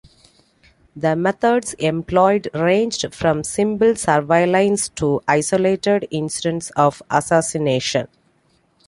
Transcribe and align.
The 0.95 1.15
methods 1.15 1.73
employed 1.75 2.49
ranged 2.55 3.13
from 3.13 3.43
simple 3.43 3.95
surveillance 3.95 4.89
to 4.95 5.21
isolated 5.27 6.07
incidents 6.09 6.71
of 6.71 7.03
assassination. 7.11 8.07